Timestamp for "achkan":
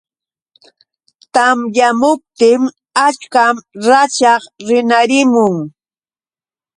3.05-3.55